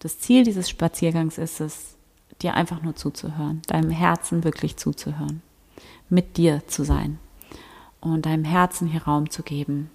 das 0.00 0.18
Ziel 0.18 0.42
dieses 0.42 0.68
Spaziergangs 0.68 1.38
ist 1.38 1.60
es, 1.60 1.96
dir 2.40 2.54
einfach 2.54 2.82
nur 2.82 2.96
zuzuhören, 2.96 3.62
deinem 3.68 3.90
Herzen 3.90 4.42
wirklich 4.42 4.76
zuzuhören, 4.76 5.42
mit 6.08 6.36
dir 6.36 6.66
zu 6.66 6.82
sein 6.84 7.18
und 8.00 8.26
deinem 8.26 8.44
Herzen 8.44 8.88
hier 8.88 9.02
Raum 9.02 9.30
zu 9.30 9.42
geben. 9.42 9.90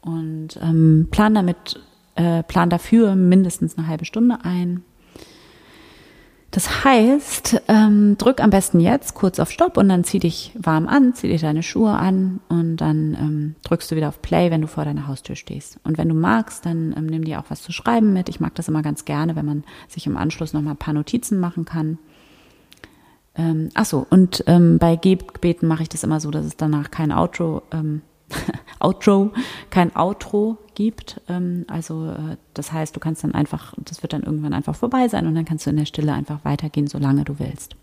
Und 0.00 0.58
ähm, 0.62 1.08
plan 1.10 1.34
damit, 1.34 1.80
äh, 2.14 2.42
plan 2.42 2.70
dafür 2.70 3.14
mindestens 3.14 3.76
eine 3.76 3.86
halbe 3.86 4.04
Stunde 4.04 4.38
ein. 4.42 4.82
Das 6.50 6.84
heißt, 6.84 7.62
ähm, 7.68 8.18
drück 8.18 8.42
am 8.42 8.50
besten 8.50 8.80
jetzt 8.80 9.14
kurz 9.14 9.38
auf 9.38 9.52
Stopp 9.52 9.76
und 9.76 9.88
dann 9.88 10.02
zieh 10.02 10.18
dich 10.18 10.52
warm 10.58 10.88
an, 10.88 11.14
zieh 11.14 11.28
dich 11.28 11.42
deine 11.42 11.62
Schuhe 11.62 11.92
an 11.92 12.40
und 12.48 12.78
dann 12.78 13.14
ähm, 13.14 13.54
drückst 13.62 13.90
du 13.90 13.96
wieder 13.96 14.08
auf 14.08 14.20
Play, 14.20 14.50
wenn 14.50 14.60
du 14.60 14.66
vor 14.66 14.84
deiner 14.84 15.06
Haustür 15.06 15.36
stehst. 15.36 15.78
Und 15.84 15.96
wenn 15.96 16.08
du 16.08 16.14
magst, 16.16 16.66
dann 16.66 16.92
ähm, 16.96 17.06
nimm 17.06 17.24
dir 17.24 17.38
auch 17.38 17.50
was 17.50 17.62
zu 17.62 17.70
schreiben 17.70 18.12
mit. 18.12 18.28
Ich 18.28 18.40
mag 18.40 18.56
das 18.56 18.66
immer 18.66 18.82
ganz 18.82 19.04
gerne, 19.04 19.36
wenn 19.36 19.46
man 19.46 19.62
sich 19.86 20.08
im 20.08 20.16
Anschluss 20.16 20.52
nochmal 20.52 20.74
ein 20.74 20.78
paar 20.78 20.94
Notizen 20.94 21.38
machen 21.38 21.64
kann. 21.64 21.98
Ähm, 23.36 23.70
ach 23.74 23.84
so, 23.84 24.06
und 24.10 24.44
ähm, 24.46 24.78
bei 24.78 24.96
Gebeten 24.96 25.66
mache 25.66 25.82
ich 25.82 25.88
das 25.88 26.02
immer 26.02 26.20
so, 26.20 26.30
dass 26.30 26.44
es 26.44 26.56
danach 26.56 26.90
kein 26.90 27.12
Outro, 27.12 27.62
ähm, 27.72 28.02
Outro, 28.80 29.32
kein 29.70 29.94
Outro 29.94 30.58
gibt. 30.74 31.20
Ähm, 31.28 31.64
also 31.68 32.10
äh, 32.10 32.36
das 32.54 32.72
heißt, 32.72 32.94
du 32.94 33.00
kannst 33.00 33.24
dann 33.24 33.34
einfach, 33.34 33.74
das 33.78 34.02
wird 34.02 34.12
dann 34.12 34.22
irgendwann 34.22 34.52
einfach 34.52 34.74
vorbei 34.74 35.08
sein 35.08 35.26
und 35.26 35.34
dann 35.34 35.44
kannst 35.44 35.66
du 35.66 35.70
in 35.70 35.76
der 35.76 35.84
Stille 35.86 36.12
einfach 36.12 36.44
weitergehen, 36.44 36.86
solange 36.86 37.24
du 37.24 37.38
willst. 37.38 37.76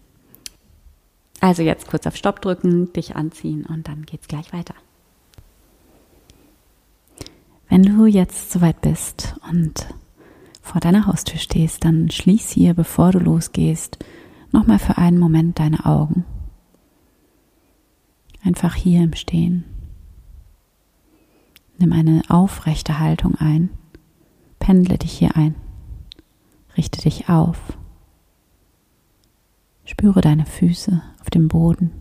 Also 1.40 1.62
jetzt 1.62 1.88
kurz 1.88 2.08
auf 2.08 2.16
Stopp 2.16 2.42
drücken, 2.42 2.92
dich 2.94 3.16
anziehen 3.16 3.66
und 3.66 3.88
dann 3.88 4.06
geht's 4.06 4.28
gleich 4.28 4.52
weiter. 4.54 4.74
Wenn 7.70 7.84
du 7.84 8.06
jetzt 8.06 8.52
soweit 8.52 8.82
bist 8.82 9.36
und 9.52 9.88
vor 10.62 10.82
deiner 10.82 11.06
Haustür 11.06 11.38
stehst, 11.40 11.86
dann 11.86 12.10
schließ 12.10 12.50
hier, 12.50 12.74
bevor 12.74 13.12
du 13.12 13.20
losgehst, 13.20 14.00
nochmal 14.52 14.80
für 14.80 14.98
einen 14.98 15.20
Moment 15.20 15.60
deine 15.60 15.86
Augen. 15.86 16.26
Einfach 18.44 18.76
hier 18.76 19.04
im 19.04 19.14
Stehen. 19.14 19.66
Nimm 21.80 21.94
eine 21.94 22.22
aufrechte 22.30 23.00
Haltung 23.00 23.36
ein. 23.36 23.70
Pendle 24.60 24.98
dich 24.98 25.12
hier 25.12 25.36
ein. 25.36 25.56
Richte 26.76 27.02
dich 27.02 27.30
auf. 27.30 27.78
Spüre 29.86 30.22
deine 30.22 30.46
Füße 30.46 31.02
auf 31.22 31.30
dem 31.30 31.48
Boden. 31.48 31.92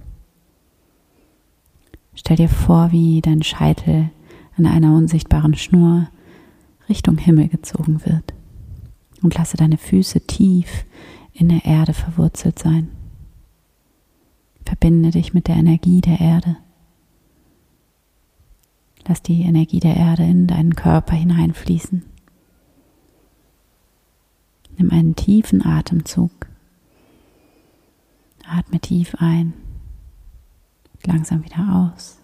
Stell 2.15 2.37
dir 2.37 2.49
vor, 2.49 2.93
wie 2.93 3.21
dein 3.21 3.43
Scheitel 3.43 4.11
an 4.57 4.67
einer 4.67 4.95
unsichtbaren 4.95 5.55
Schnur 5.55 6.09
Richtung 6.88 7.19
Himmel 7.19 7.49
gezogen 7.49 8.05
wird. 8.05 8.35
Und 9.23 9.35
lasse 9.35 9.57
deine 9.57 9.79
Füße 9.79 10.21
tief 10.26 10.85
in 11.38 11.49
der 11.50 11.64
Erde 11.64 11.93
verwurzelt 11.93 12.59
sein. 12.59 12.90
Verbinde 14.64 15.11
dich 15.11 15.35
mit 15.35 15.49
der 15.49 15.57
Energie 15.57 16.00
der 16.00 16.21
Erde. 16.21 16.57
Lass 19.07 19.23
die 19.23 19.43
Energie 19.43 19.81
der 19.81 19.97
Erde 19.97 20.25
in 20.25 20.47
deinen 20.47 20.75
Körper 20.75 21.14
hineinfließen. 21.14 22.02
Nimm 24.78 24.90
einen 24.90 25.14
tiefen 25.14 25.64
Atemzug. 25.64 26.33
Atme 28.49 28.81
tief 28.81 29.16
ein, 29.19 29.55
langsam 31.05 31.45
wieder 31.45 31.93
aus 31.93 32.19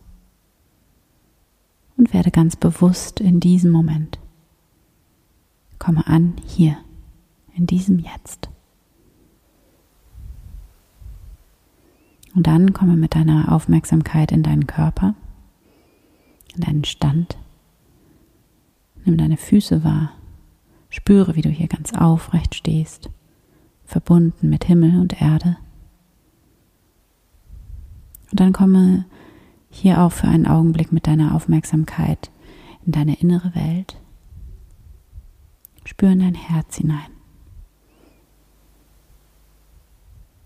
und 1.97 2.15
werde 2.15 2.31
ganz 2.31 2.57
bewusst 2.57 3.21
in 3.21 3.41
diesem 3.41 3.73
Moment. 3.73 4.19
Komme 5.79 6.07
an 6.07 6.35
hier, 6.47 6.77
in 7.55 7.67
diesem 7.67 7.99
Jetzt. 7.99 8.49
Und 12.35 12.47
dann 12.47 12.73
komme 12.73 12.97
mit 12.97 13.15
deiner 13.15 13.53
Aufmerksamkeit 13.53 14.33
in 14.33 14.43
deinen 14.43 14.67
Körper 14.67 15.15
in 16.55 16.61
deinen 16.63 16.85
Stand. 16.85 17.39
Nimm 19.05 19.17
deine 19.17 19.37
Füße 19.37 19.85
wahr. 19.85 20.13
Spüre, 20.89 21.35
wie 21.37 21.43
du 21.43 21.49
hier 21.49 21.69
ganz 21.69 21.95
aufrecht 21.95 22.55
stehst, 22.55 23.11
verbunden 23.85 24.51
mit 24.51 24.65
Himmel 24.65 25.01
und 25.01 25.21
Erde. 25.21 25.57
Und 28.31 28.41
dann 28.41 28.53
komme 28.53 29.07
hier 29.71 30.03
auch 30.03 30.13
für 30.13 30.29
einen 30.29 30.47
Augenblick 30.47 30.93
mit 30.93 31.07
deiner 31.07 31.35
Aufmerksamkeit 31.35 32.31
in 32.85 32.93
deine 32.93 33.19
innere 33.21 33.55
Welt. 33.55 33.97
Spüre 35.85 36.13
in 36.13 36.21
dein 36.21 36.35
Herz 36.35 36.77
hinein. 36.77 37.11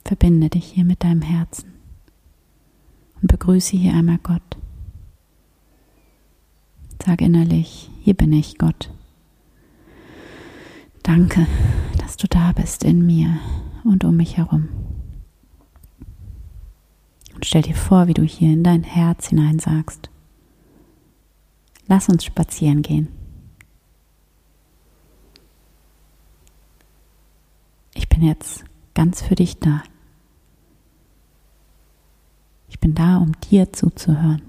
Verbinde 0.04 0.48
dich 0.48 0.64
hier 0.64 0.84
mit 0.84 1.02
deinem 1.02 1.22
Herzen 1.22 1.75
und 3.26 3.32
begrüße 3.40 3.76
hier 3.76 3.92
einmal 3.92 4.18
Gott. 4.22 4.56
Sag 7.04 7.20
innerlich, 7.20 7.90
hier 8.02 8.14
bin 8.14 8.32
ich, 8.32 8.56
Gott. 8.56 8.92
Danke, 11.02 11.44
dass 11.98 12.16
du 12.16 12.28
da 12.28 12.52
bist 12.52 12.84
in 12.84 13.04
mir 13.04 13.36
und 13.82 14.04
um 14.04 14.16
mich 14.16 14.36
herum. 14.36 14.68
Und 17.34 17.44
stell 17.44 17.62
dir 17.62 17.74
vor, 17.74 18.06
wie 18.06 18.14
du 18.14 18.22
hier 18.22 18.52
in 18.52 18.62
dein 18.62 18.84
Herz 18.84 19.30
hinein 19.30 19.58
sagst, 19.58 20.08
lass 21.88 22.08
uns 22.08 22.24
spazieren 22.24 22.82
gehen. 22.82 23.08
Ich 27.92 28.08
bin 28.08 28.22
jetzt 28.22 28.64
ganz 28.94 29.20
für 29.20 29.34
dich 29.34 29.58
da. 29.58 29.82
Ich 32.68 32.80
bin 32.80 32.94
da, 32.94 33.18
um 33.18 33.32
dir 33.50 33.72
zuzuhören. 33.72 34.42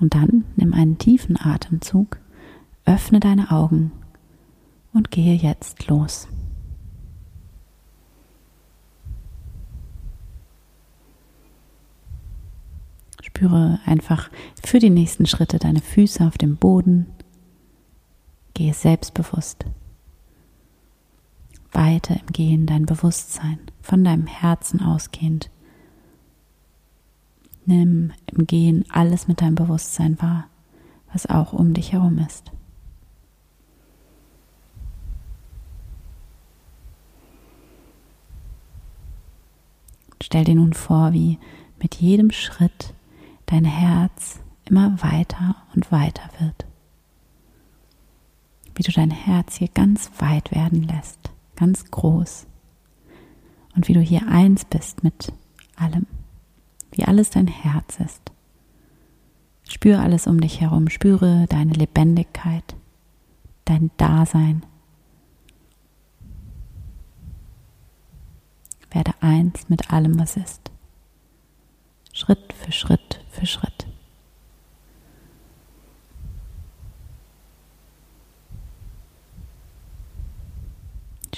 Und 0.00 0.14
dann 0.14 0.44
nimm 0.56 0.74
einen 0.74 0.98
tiefen 0.98 1.38
Atemzug, 1.40 2.18
öffne 2.84 3.20
deine 3.20 3.50
Augen 3.50 3.92
und 4.92 5.10
gehe 5.10 5.34
jetzt 5.34 5.88
los. 5.88 6.28
Spüre 13.22 13.80
einfach 13.84 14.30
für 14.64 14.78
die 14.78 14.90
nächsten 14.90 15.26
Schritte 15.26 15.58
deine 15.58 15.80
Füße 15.80 16.26
auf 16.26 16.38
dem 16.38 16.56
Boden. 16.56 17.06
Gehe 18.54 18.72
selbstbewusst. 18.72 19.66
Weiter 21.76 22.16
im 22.18 22.32
Gehen 22.32 22.66
dein 22.66 22.86
Bewusstsein, 22.86 23.60
von 23.82 24.02
deinem 24.02 24.26
Herzen 24.26 24.82
ausgehend 24.82 25.50
Nimm 27.66 28.12
im 28.26 28.46
Gehen 28.46 28.84
alles 28.90 29.26
mit 29.26 29.40
deinem 29.40 29.56
Bewusstsein 29.56 30.22
wahr, 30.22 30.46
was 31.12 31.26
auch 31.26 31.52
um 31.52 31.74
dich 31.74 31.92
herum 31.92 32.18
ist. 32.18 32.52
Stell 40.22 40.44
dir 40.44 40.54
nun 40.54 40.74
vor, 40.74 41.12
wie 41.12 41.38
mit 41.82 41.96
jedem 41.96 42.30
Schritt 42.30 42.94
dein 43.46 43.64
Herz 43.64 44.40
immer 44.64 45.02
weiter 45.02 45.56
und 45.74 45.90
weiter 45.90 46.30
wird. 46.38 46.66
Wie 48.76 48.82
du 48.82 48.92
dein 48.92 49.10
Herz 49.10 49.56
hier 49.56 49.68
ganz 49.68 50.10
weit 50.18 50.52
werden 50.52 50.84
lässt, 50.84 51.25
ganz 51.56 51.90
groß. 51.90 52.46
Und 53.74 53.88
wie 53.88 53.92
du 53.92 54.00
hier 54.00 54.26
eins 54.28 54.64
bist 54.64 55.02
mit 55.02 55.32
allem 55.76 56.06
wie 56.96 57.04
alles 57.04 57.30
dein 57.30 57.46
Herz 57.46 57.98
ist. 58.00 58.32
Spüre 59.68 60.00
alles 60.00 60.26
um 60.26 60.40
dich 60.40 60.60
herum, 60.60 60.88
spüre 60.88 61.46
deine 61.48 61.72
Lebendigkeit, 61.72 62.76
dein 63.64 63.90
Dasein. 63.96 64.64
Werde 68.90 69.12
eins 69.20 69.68
mit 69.68 69.92
allem, 69.92 70.18
was 70.18 70.36
ist. 70.36 70.70
Schritt 72.12 72.54
für 72.54 72.72
Schritt 72.72 73.20
für 73.30 73.46
Schritt. 73.46 73.75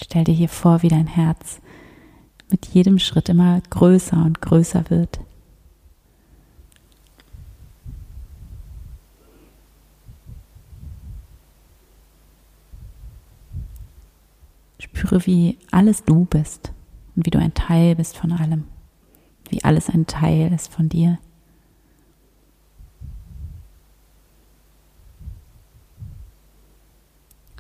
Stell 0.01 0.25
dir 0.25 0.35
hier 0.35 0.49
vor, 0.49 0.83
wie 0.83 0.89
dein 0.89 1.09
Herz 1.09 1.61
mit 2.51 2.67
jedem 2.67 2.99
Schritt 2.99 3.29
immer 3.29 3.61
größer 3.69 4.17
und 4.17 4.41
größer 4.41 4.89
wird. 4.91 5.21
Spüre, 14.79 15.27
wie 15.27 15.59
alles 15.73 16.05
du 16.05 16.25
bist 16.27 16.73
und 17.17 17.27
wie 17.27 17.31
du 17.31 17.39
ein 17.41 17.55
Teil 17.55 17.97
bist 17.97 18.17
von 18.17 18.31
allem, 18.33 18.65
wie 19.51 19.65
alles 19.65 19.91
ein 19.91 20.07
Teil 20.07 20.53
ist 20.53 20.73
von 20.73 20.89
dir. 20.89 21.19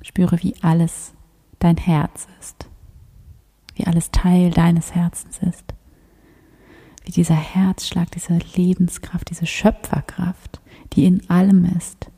Spüre, 0.02 0.40
wie 0.42 0.54
alles 0.62 1.14
dein 1.58 1.76
Herz 1.76 2.26
ist, 2.40 2.68
wie 3.74 3.86
alles 3.86 4.10
Teil 4.10 4.50
deines 4.50 4.94
Herzens 4.94 5.38
ist, 5.38 5.64
wie 7.04 7.12
dieser 7.12 7.34
Herzschlag, 7.34 8.10
diese 8.10 8.38
Lebenskraft, 8.54 9.30
diese 9.30 9.46
Schöpferkraft, 9.46 10.60
die 10.92 11.04
in 11.04 11.28
allem 11.30 11.64
ist, 11.64 12.10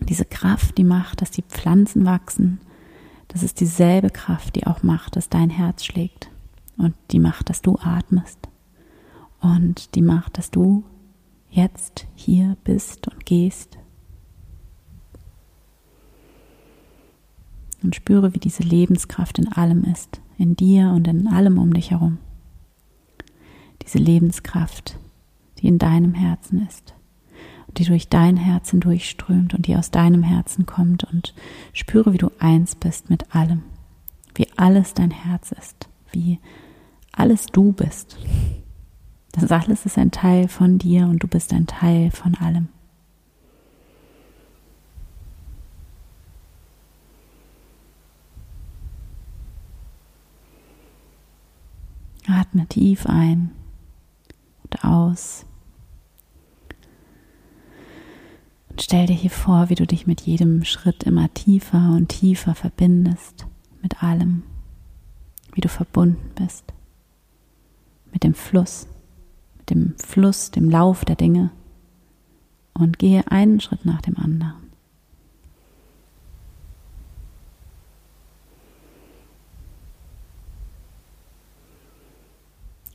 diese 0.00 0.24
Kraft, 0.24 0.78
die 0.78 0.84
macht, 0.84 1.20
dass 1.20 1.30
die 1.30 1.42
Pflanzen 1.42 2.04
wachsen, 2.04 2.60
Das 3.28 3.42
ist 3.42 3.60
dieselbe 3.60 4.10
Kraft, 4.10 4.56
die 4.56 4.66
auch 4.66 4.82
macht, 4.82 5.16
dass 5.16 5.30
dein 5.30 5.48
Herz 5.48 5.84
schlägt 5.84 6.30
und 6.76 6.94
die 7.10 7.18
macht, 7.18 7.48
dass 7.48 7.62
du 7.62 7.78
atmest 7.78 8.38
und 9.40 9.94
die 9.94 10.02
macht, 10.02 10.36
dass 10.36 10.50
du 10.50 10.84
jetzt 11.48 12.06
hier 12.14 12.56
bist 12.62 13.08
und 13.08 13.24
gehst. 13.24 13.78
Und 17.82 17.96
spüre, 17.96 18.34
wie 18.34 18.38
diese 18.38 18.62
Lebenskraft 18.62 19.38
in 19.38 19.52
allem 19.52 19.84
ist, 19.84 20.20
in 20.38 20.56
dir 20.56 20.90
und 20.90 21.08
in 21.08 21.26
allem 21.26 21.58
um 21.58 21.74
dich 21.74 21.90
herum. 21.90 22.18
Diese 23.82 23.98
Lebenskraft, 23.98 24.98
die 25.58 25.66
in 25.66 25.78
deinem 25.78 26.14
Herzen 26.14 26.66
ist 26.66 26.94
die 27.78 27.84
durch 27.84 28.08
dein 28.08 28.36
Herzen 28.36 28.80
durchströmt 28.80 29.54
und 29.54 29.66
die 29.66 29.76
aus 29.76 29.90
deinem 29.90 30.22
Herzen 30.22 30.66
kommt 30.66 31.04
und 31.04 31.34
spüre, 31.72 32.12
wie 32.12 32.18
du 32.18 32.30
eins 32.38 32.74
bist 32.74 33.10
mit 33.10 33.34
allem, 33.34 33.62
wie 34.34 34.46
alles 34.56 34.94
dein 34.94 35.10
Herz 35.10 35.52
ist, 35.52 35.88
wie 36.12 36.38
alles 37.12 37.46
du 37.46 37.72
bist. 37.72 38.18
Das 39.32 39.50
alles 39.50 39.86
ist 39.86 39.96
ein 39.96 40.10
Teil 40.10 40.48
von 40.48 40.78
dir 40.78 41.06
und 41.06 41.22
du 41.22 41.28
bist 41.28 41.52
ein 41.52 41.66
Teil 41.66 42.10
von 42.10 42.34
allem. 42.34 42.68
Atme 52.42 52.66
tief 52.66 53.06
ein 53.06 53.52
und 54.64 54.84
aus. 54.84 55.46
Und 58.68 58.82
stell 58.82 59.06
dir 59.06 59.14
hier 59.14 59.30
vor, 59.30 59.68
wie 59.68 59.76
du 59.76 59.86
dich 59.86 60.08
mit 60.08 60.22
jedem 60.22 60.64
Schritt 60.64 61.04
immer 61.04 61.32
tiefer 61.34 61.92
und 61.94 62.08
tiefer 62.08 62.56
verbindest 62.56 63.46
mit 63.80 64.02
allem, 64.02 64.42
wie 65.54 65.60
du 65.60 65.68
verbunden 65.68 66.30
bist 66.34 66.64
mit 68.12 68.24
dem 68.24 68.34
Fluss, 68.34 68.88
mit 69.58 69.70
dem 69.70 69.94
Fluss, 69.96 70.50
dem 70.50 70.68
Lauf 70.68 71.04
der 71.04 71.16
Dinge 71.16 71.50
und 72.74 72.98
gehe 72.98 73.30
einen 73.30 73.60
Schritt 73.60 73.84
nach 73.84 74.02
dem 74.02 74.16
anderen. 74.16 74.61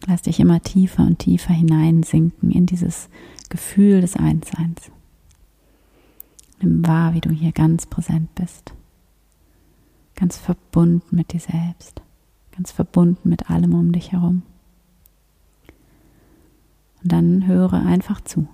Lass 0.08 0.22
dich 0.22 0.40
immer 0.40 0.62
tiefer 0.62 1.04
und 1.04 1.20
tiefer 1.20 1.54
hineinsinken 1.54 2.50
in 2.50 2.66
dieses 2.66 3.10
Gefühl 3.50 4.00
des 4.00 4.16
Einsseins. 4.16 4.90
Nimm 6.62 6.88
wahr, 6.88 7.14
wie 7.14 7.20
du 7.20 7.30
hier 7.30 7.52
ganz 7.52 7.86
präsent 7.86 8.34
bist. 8.36 8.74
Ganz 10.16 10.38
verbunden 10.38 11.16
mit 11.16 11.34
dir 11.34 11.42
selbst. 11.42 12.02
Ganz 12.52 12.72
verbunden 12.72 13.28
mit 13.28 13.52
allem 13.52 13.74
um 13.74 13.92
dich 13.92 14.14
herum. 14.14 14.44
Und 17.04 17.12
dann 17.12 17.46
höre 17.46 17.74
einfach 17.74 18.22
zu. 18.22 18.48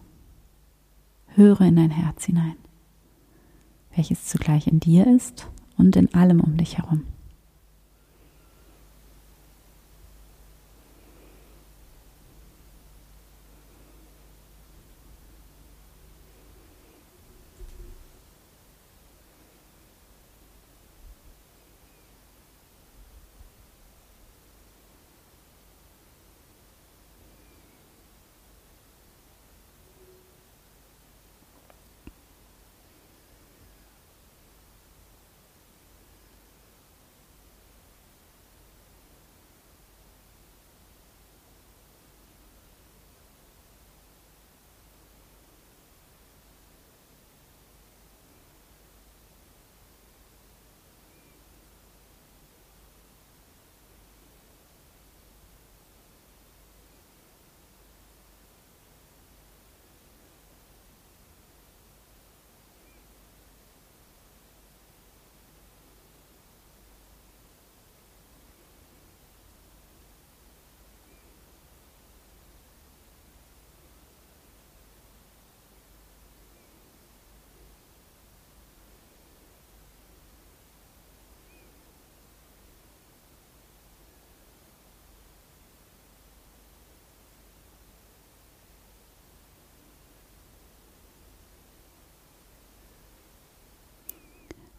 Höre 1.27 1.62
in 1.62 1.75
dein 1.75 1.91
Herz 1.91 2.25
hinein, 2.25 2.55
welches 3.95 4.25
zugleich 4.25 4.67
in 4.67 4.79
dir 4.79 5.07
ist 5.07 5.48
und 5.77 5.95
in 5.95 6.13
allem 6.13 6.41
um 6.41 6.57
dich 6.57 6.77
herum. 6.79 7.03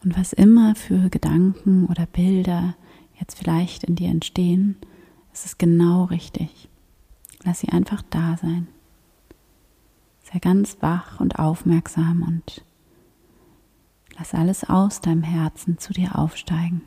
Und 0.04 0.18
was 0.18 0.34
immer 0.34 0.74
für 0.74 1.08
Gedanken 1.08 1.86
oder 1.86 2.04
Bilder 2.04 2.76
jetzt 3.18 3.38
vielleicht 3.38 3.84
in 3.84 3.96
dir 3.96 4.10
entstehen, 4.10 4.76
es 5.32 5.46
ist 5.46 5.58
genau 5.58 6.04
richtig. 6.04 6.68
Lass 7.42 7.60
sie 7.60 7.70
einfach 7.70 8.02
da 8.10 8.36
sein. 8.36 8.68
Sei 10.22 10.38
ganz 10.38 10.76
wach 10.80 11.20
und 11.20 11.38
aufmerksam 11.38 12.22
und 12.22 12.64
lass 14.18 14.34
alles 14.34 14.64
aus 14.64 15.00
deinem 15.00 15.22
Herzen 15.22 15.78
zu 15.78 15.94
dir 15.94 16.18
aufsteigen. 16.18 16.82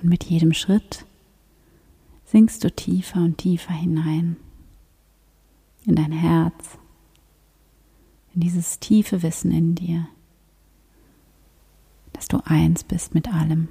Und 0.00 0.08
mit 0.08 0.24
jedem 0.24 0.52
Schritt 0.52 1.04
sinkst 2.24 2.62
du 2.62 2.70
tiefer 2.70 3.20
und 3.20 3.38
tiefer 3.38 3.72
hinein 3.72 4.36
in 5.84 5.96
dein 5.96 6.12
Herz, 6.12 6.78
in 8.34 8.42
dieses 8.42 8.78
tiefe 8.78 9.22
Wissen 9.22 9.50
in 9.50 9.74
dir, 9.74 10.06
dass 12.12 12.28
du 12.28 12.40
eins 12.44 12.84
bist 12.84 13.14
mit 13.14 13.32
allem, 13.32 13.68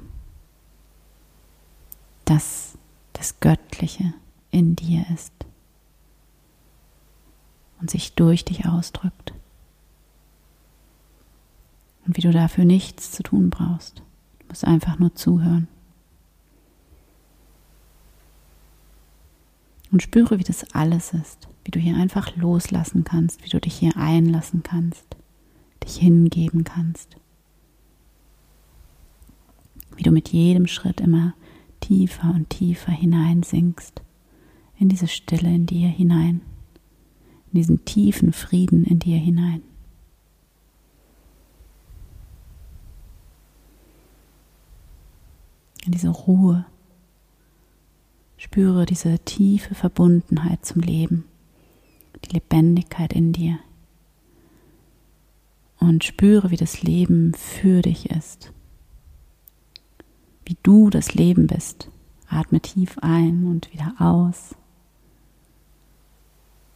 dass 2.25 2.77
das 3.13 3.39
Göttliche 3.39 4.13
in 4.51 4.75
dir 4.75 5.05
ist 5.13 5.33
und 7.79 7.91
sich 7.91 8.13
durch 8.13 8.43
dich 8.43 8.65
ausdrückt 8.65 9.33
und 12.05 12.17
wie 12.17 12.21
du 12.21 12.31
dafür 12.31 12.65
nichts 12.65 13.11
zu 13.11 13.21
tun 13.21 13.49
brauchst. 13.49 13.99
Du 14.39 14.47
musst 14.47 14.65
einfach 14.65 14.97
nur 14.97 15.13
zuhören. 15.13 15.67
Und 19.91 20.01
spüre, 20.03 20.39
wie 20.39 20.43
das 20.43 20.73
alles 20.73 21.13
ist, 21.13 21.47
wie 21.63 21.71
du 21.71 21.79
hier 21.79 21.95
einfach 21.95 22.35
loslassen 22.35 23.03
kannst, 23.03 23.43
wie 23.43 23.49
du 23.49 23.59
dich 23.59 23.75
hier 23.75 23.95
einlassen 23.95 24.63
kannst, 24.63 25.05
dich 25.83 25.97
hingeben 25.97 26.63
kannst. 26.63 27.15
Wie 29.95 30.03
du 30.03 30.11
mit 30.11 30.29
jedem 30.29 30.67
Schritt 30.67 30.99
immer 31.01 31.33
tiefer 31.79 32.33
und 32.33 32.49
tiefer 32.49 32.91
hineinsinkst 32.91 34.01
in 34.79 34.89
diese 34.89 35.07
Stille 35.07 35.53
in 35.53 35.65
dir 35.65 35.87
hinein, 35.87 36.41
in 37.51 37.59
diesen 37.59 37.85
tiefen 37.85 38.33
Frieden 38.33 38.83
in 38.83 38.99
dir 38.99 39.17
hinein. 39.17 39.61
In 45.85 45.91
diese 45.93 46.09
Ruhe. 46.09 46.65
Spüre 48.37 48.85
diese 48.85 49.17
tiefe 49.19 49.73
Verbundenheit 49.73 50.63
zum 50.63 50.81
Leben, 50.81 51.25
die 52.23 52.33
Lebendigkeit 52.35 53.11
in 53.11 53.33
dir. 53.33 53.57
Und 55.79 56.03
spüre, 56.03 56.51
wie 56.51 56.57
das 56.57 56.83
Leben 56.83 57.33
für 57.33 57.81
dich 57.81 58.11
ist. 58.11 58.51
Wie 60.45 60.55
du 60.61 60.89
das 60.91 61.15
Leben 61.15 61.47
bist. 61.47 61.89
Atme 62.29 62.61
tief 62.61 62.97
ein 63.01 63.45
und 63.45 63.73
wieder 63.73 63.95
aus. 63.99 64.55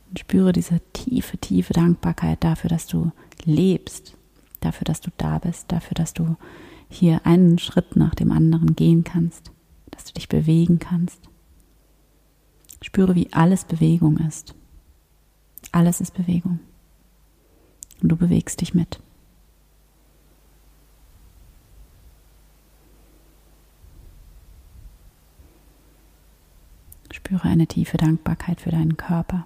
Und 0.10 0.20
spüre 0.20 0.54
diese 0.54 0.82
tiefe, 0.94 1.38
tiefe 1.38 1.74
Dankbarkeit 1.74 2.44
dafür, 2.44 2.70
dass 2.70 2.88
du 2.88 3.12
lebst, 3.46 4.18
dafür, 4.62 4.86
dass 4.86 5.02
du 5.02 5.12
da 5.18 5.40
bist, 5.40 5.72
dafür, 5.72 5.96
dass 5.96 6.14
du 6.14 6.38
hier 6.90 7.26
einen 7.26 7.60
Schritt 7.60 7.96
nach 7.96 8.16
dem 8.16 8.32
anderen 8.32 8.76
gehen 8.76 9.04
kannst, 9.04 9.52
dass 9.92 10.06
du 10.06 10.14
dich 10.14 10.28
bewegen 10.28 10.80
kannst. 10.80 11.31
Spüre, 12.82 13.16
wie 13.16 13.32
alles 13.32 13.66
Bewegung 13.66 14.18
ist. 14.18 14.56
Alles 15.72 16.02
ist 16.02 16.14
Bewegung. 16.14 16.60
Und 18.02 18.10
du 18.10 18.16
bewegst 18.16 18.62
dich 18.62 18.74
mit. 18.74 19.00
Spüre 27.12 27.48
eine 27.48 27.68
tiefe 27.68 27.98
Dankbarkeit 27.98 28.60
für 28.60 28.72
deinen 28.72 28.98
Körper. 28.98 29.46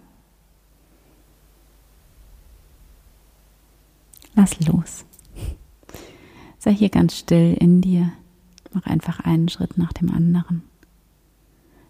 Lass 4.33 4.59
los. 4.61 5.05
Sei 6.59 6.73
hier 6.73 6.89
ganz 6.89 7.17
still 7.17 7.53
in 7.53 7.81
dir. 7.81 8.11
Mach 8.73 8.85
einfach 8.85 9.19
einen 9.19 9.49
Schritt 9.49 9.77
nach 9.77 9.93
dem 9.93 10.09
anderen. 10.11 10.63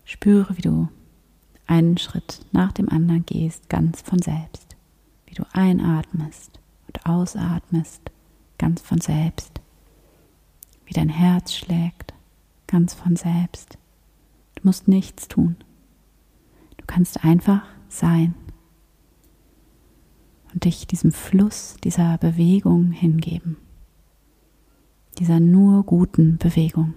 Spüre, 0.03 0.57
wie 0.57 0.61
du 0.61 0.87
einen 1.67 1.97
Schritt 1.97 2.45
nach 2.51 2.71
dem 2.71 2.89
anderen 2.89 3.25
gehst, 3.25 3.69
ganz 3.69 4.01
von 4.01 4.19
selbst. 4.19 4.75
Wie 5.25 5.33
du 5.33 5.43
einatmest 5.53 6.59
und 6.87 7.05
ausatmest, 7.05 8.01
ganz 8.57 8.81
von 8.81 9.01
selbst. 9.01 9.61
Wie 10.85 10.93
dein 10.93 11.09
Herz 11.09 11.53
schlägt, 11.53 12.13
ganz 12.67 12.93
von 12.93 13.15
selbst. 13.15 13.77
Du 14.55 14.61
musst 14.63 14.87
nichts 14.87 15.27
tun. 15.27 15.55
Du 16.77 16.85
kannst 16.85 17.23
einfach 17.23 17.63
sein 17.89 18.35
und 20.53 20.65
dich 20.65 20.87
diesem 20.87 21.11
Fluss, 21.11 21.75
dieser 21.83 22.17
Bewegung 22.17 22.91
hingeben, 22.91 23.57
dieser 25.19 25.39
nur 25.39 25.83
guten 25.83 26.37
Bewegung. 26.37 26.93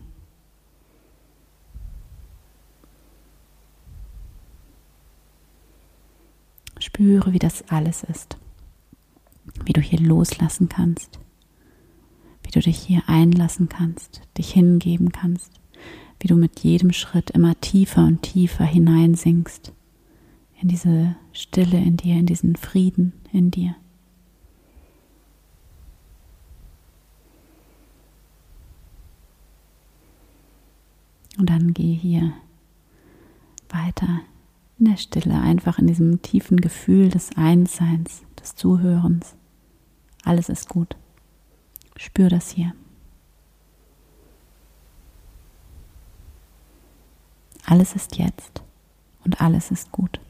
Spüre, 7.08 7.32
wie 7.32 7.38
das 7.38 7.66
alles 7.68 8.02
ist, 8.02 8.36
wie 9.64 9.72
du 9.72 9.80
hier 9.80 9.98
loslassen 9.98 10.68
kannst, 10.68 11.18
wie 12.42 12.50
du 12.50 12.60
dich 12.60 12.76
hier 12.76 13.02
einlassen 13.06 13.70
kannst, 13.70 14.20
dich 14.36 14.52
hingeben 14.52 15.10
kannst, 15.10 15.50
wie 16.20 16.28
du 16.28 16.36
mit 16.36 16.60
jedem 16.60 16.92
Schritt 16.92 17.30
immer 17.30 17.58
tiefer 17.62 18.04
und 18.04 18.20
tiefer 18.20 18.66
hineinsinkst 18.66 19.72
in 20.60 20.68
diese 20.68 21.16
Stille 21.32 21.78
in 21.78 21.96
dir, 21.96 22.16
in 22.16 22.26
diesen 22.26 22.56
Frieden 22.56 23.14
in 23.32 23.50
dir. 23.50 23.74
Und 31.38 31.48
dann 31.48 31.72
geh 31.72 31.94
hier 31.94 32.34
weiter 33.70 34.20
in 34.78 34.86
der 34.86 34.96
Stille, 34.96 35.40
einfach 35.40 35.78
in 35.78 35.86
diesem 35.86 36.22
tiefen 36.22 36.60
Gefühl 36.60 37.08
des 37.08 37.36
Einsseins, 37.36 38.22
des 38.40 38.54
Zuhörens. 38.54 39.34
Alles 40.24 40.48
ist 40.48 40.68
gut. 40.68 40.96
Spür 41.96 42.28
das 42.28 42.50
hier. 42.50 42.72
Alles 47.66 47.94
ist 47.94 48.16
jetzt 48.16 48.62
und 49.24 49.40
alles 49.40 49.70
ist 49.70 49.92
gut. 49.92 50.20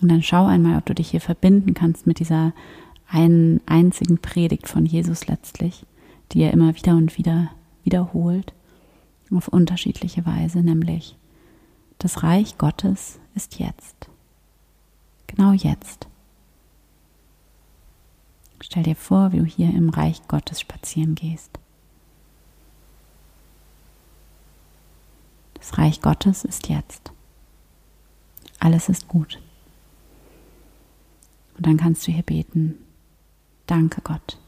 Und 0.00 0.10
dann 0.10 0.22
schau 0.22 0.46
einmal, 0.46 0.78
ob 0.78 0.86
du 0.86 0.94
dich 0.94 1.10
hier 1.10 1.20
verbinden 1.20 1.74
kannst 1.74 2.06
mit 2.06 2.20
dieser 2.20 2.52
einen 3.08 3.60
einzigen 3.66 4.18
Predigt 4.18 4.68
von 4.68 4.86
Jesus 4.86 5.26
letztlich, 5.26 5.84
die 6.32 6.42
er 6.42 6.52
immer 6.52 6.74
wieder 6.76 6.96
und 6.96 7.18
wieder 7.18 7.50
wiederholt, 7.82 8.52
auf 9.34 9.48
unterschiedliche 9.48 10.24
Weise, 10.24 10.60
nämlich 10.60 11.16
das 11.98 12.22
Reich 12.22 12.58
Gottes 12.58 13.18
ist 13.34 13.58
jetzt. 13.58 14.08
Genau 15.26 15.52
jetzt. 15.52 16.06
Stell 18.60 18.82
dir 18.82 18.96
vor, 18.96 19.32
wie 19.32 19.38
du 19.38 19.44
hier 19.44 19.70
im 19.70 19.88
Reich 19.88 20.26
Gottes 20.28 20.60
spazieren 20.60 21.14
gehst. 21.14 21.50
Das 25.54 25.76
Reich 25.78 26.00
Gottes 26.00 26.44
ist 26.44 26.68
jetzt. 26.68 27.12
Alles 28.58 28.88
ist 28.88 29.08
gut. 29.08 29.40
Und 31.58 31.66
dann 31.66 31.76
kannst 31.76 32.06
du 32.06 32.12
hier 32.12 32.22
beten, 32.22 32.76
danke 33.66 34.00
Gott. 34.00 34.38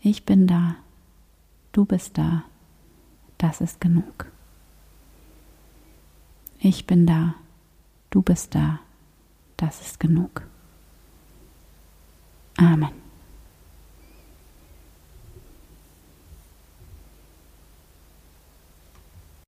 Ich 0.00 0.24
bin 0.24 0.46
da, 0.46 0.76
du 1.72 1.84
bist 1.84 2.16
da, 2.16 2.44
das 3.36 3.60
ist 3.60 3.78
genug. 3.78 4.32
Ich 6.58 6.86
bin 6.86 7.06
da, 7.06 7.34
du 8.08 8.22
bist 8.22 8.54
da, 8.54 8.80
das 9.58 9.82
ist 9.82 10.00
genug. 10.00 10.46
Amen. 12.56 13.01